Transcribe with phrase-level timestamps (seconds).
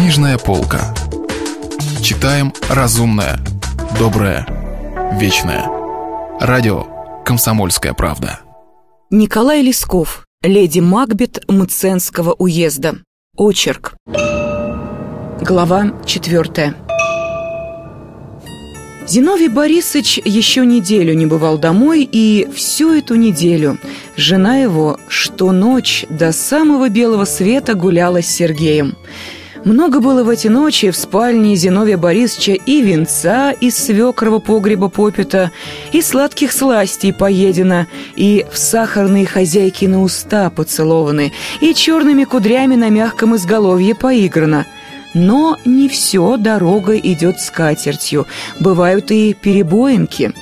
[0.00, 0.94] Книжная полка.
[2.02, 3.38] Читаем разумное,
[3.98, 4.46] доброе,
[5.20, 5.66] вечное.
[6.40, 6.86] Радио
[7.22, 8.40] «Комсомольская правда».
[9.10, 10.24] Николай Лесков.
[10.42, 12.94] Леди Макбет Мценского уезда.
[13.36, 13.94] Очерк.
[15.42, 16.74] Глава четвертая.
[19.06, 23.76] Зиновий Борисович еще неделю не бывал домой, и всю эту неделю
[24.16, 28.96] жена его, что ночь до самого белого света гуляла с Сергеем.
[29.64, 35.50] Много было в эти ночи в спальне Зиновия Борисовича и венца из свекрого погреба попита,
[35.92, 42.88] и сладких сластей поедено, и в сахарные хозяйки на уста поцелованы, и черными кудрями на
[42.88, 44.66] мягком изголовье поиграно–
[45.14, 48.26] но не все дорога идет с катертью,
[48.58, 50.32] бывают и перебоинки.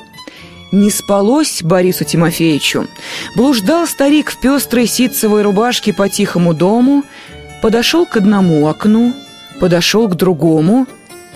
[0.71, 2.87] Не спалось Борису Тимофеевичу.
[3.35, 7.05] Блуждал старик в пестрой ситцевой рубашке по тихому дому,
[7.63, 9.13] подошел к одному окну,
[9.61, 10.87] подошел к другому,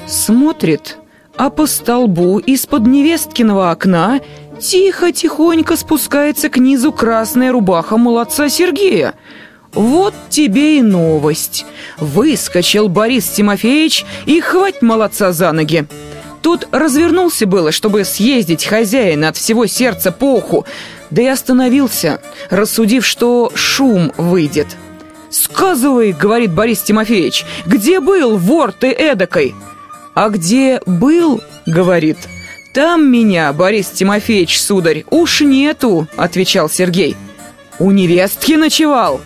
[0.07, 0.99] смотрит,
[1.37, 4.21] а по столбу из-под невесткиного окна
[4.61, 9.15] тихо-тихонько спускается к низу красная рубаха молодца Сергея—
[9.75, 11.65] вот тебе и новость.
[11.99, 15.87] Выскочил Борис Тимофеевич и хвать молодца за ноги.
[16.43, 20.67] Тут развернулся было, чтобы съездить хозяина от всего сердца по уху,
[21.11, 24.67] да и остановился, рассудив, что шум выйдет.
[25.33, 29.55] «Сказывай,— говорит Борис Тимофеевич,— где был вор ты эдакой?»
[30.15, 32.19] «А где был,— говорит,—
[32.75, 37.17] там меня, Борис Тимофеевич, сударь, уж нету,— отвечал Сергей.
[37.79, 39.21] «У невестки ночевал?»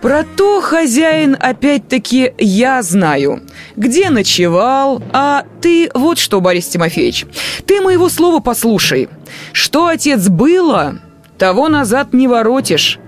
[0.00, 3.42] Про то, хозяин, опять-таки, я знаю.
[3.76, 7.26] Где ночевал, а ты вот что, Борис Тимофеевич,
[7.66, 9.10] ты моего слова послушай.
[9.52, 11.00] Что, отец, было,
[11.36, 12.99] того назад не воротишь.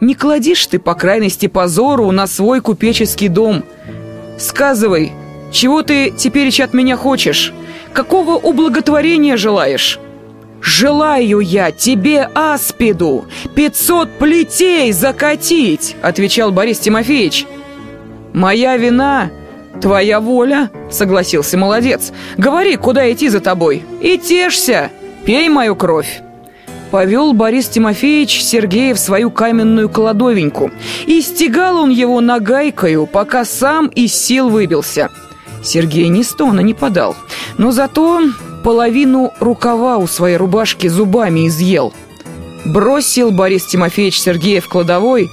[0.00, 3.64] Не кладишь ты, по крайности, позору на свой купеческий дом.
[4.38, 5.12] Сказывай,
[5.50, 7.52] чего ты теперь от меня хочешь?
[7.92, 9.98] Какого ублаготворения желаешь?»
[10.60, 17.46] «Желаю я тебе аспиду пятьсот плетей закатить!»— отвечал Борис Тимофеевич.
[18.32, 19.30] «Моя вина,
[19.80, 22.12] твоя воля!»— согласился молодец.
[22.36, 24.90] «Говори, куда идти за тобой, и тешься,
[25.24, 26.20] пей мою кровь!»
[26.90, 30.70] Повел Борис Тимофеевич Сергея в свою каменную кладовеньку,
[31.06, 35.10] и стегал он его нагайкою, пока сам из сил выбился.
[35.62, 37.16] Сергей ни стона не подал,
[37.58, 38.22] но зато
[38.62, 41.92] половину рукава у своей рубашки зубами изъел.
[42.64, 45.30] Бросил Борис Тимофеевич Сергея в кладовой,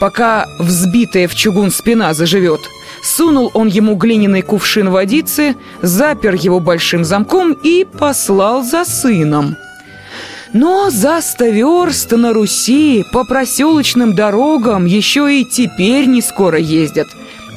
[0.00, 2.60] пока взбитая в чугун спина заживет.
[3.02, 9.56] Сунул он ему глиняный кувшин водицы, запер его большим замком и послал за сыном.
[10.54, 17.08] Но за сто на Руси по проселочным дорогам еще и теперь не скоро ездят.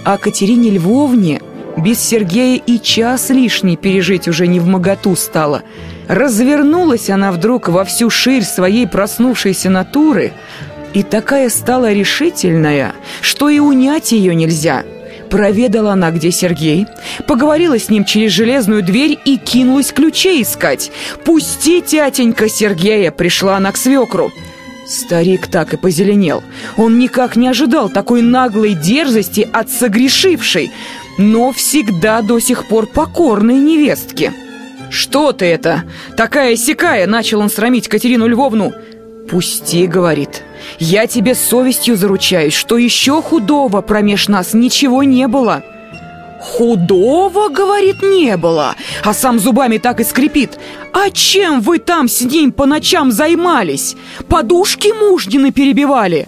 [0.03, 1.39] А Катерине Львовне
[1.77, 5.61] без Сергея и час лишний пережить уже не в моготу стало.
[6.07, 10.33] Развернулась она вдруг во всю ширь своей проснувшейся натуры
[10.95, 14.83] и такая стала решительная, что и унять ее нельзя.
[15.29, 16.85] Проведала она, где Сергей,
[17.27, 20.91] поговорила с ним через железную дверь и кинулась ключей искать.
[21.25, 24.31] «Пусти, тятенька Сергея!» пришла она к свекру.
[24.87, 26.43] Старик так и позеленел.
[26.77, 30.71] Он никак не ожидал такой наглой дерзости от согрешившей
[31.17, 34.33] но всегда до сих пор покорной невестке.
[34.89, 35.83] «Что ты это?
[36.15, 38.71] Такая сякая!»— начал он срамить Катерину Львовну.
[39.29, 40.43] «Пусти»,— говорит,—
[40.79, 45.63] «я тебе совестью заручаюсь, что еще худого промеж нас ничего не было».
[46.39, 50.59] «Худого,— говорит,— не было, а сам зубами так и скрипит.
[50.93, 53.95] А чем вы там с ним по ночам займались?
[54.27, 56.27] Подушки мужнины перебивали?»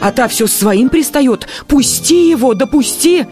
[0.00, 1.46] А та все своим пристает.
[1.68, 3.28] «Пусти его, допусти!» да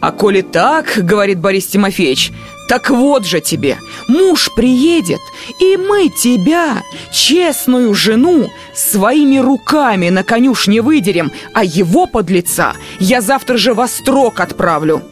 [0.00, 2.32] «А коли так,— говорит Борис Тимофеевич,—
[2.70, 5.18] так вот же тебе, муж приедет,
[5.58, 13.56] и мы тебя, честную жену, своими руками на конюшне выдерем, а его подлеца я завтра
[13.56, 15.02] же во строк отправлю».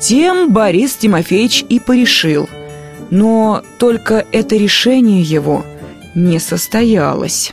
[0.00, 2.48] Тем Борис Тимофеевич и порешил.
[3.10, 5.64] Но только это решение его
[6.16, 7.52] не состоялось.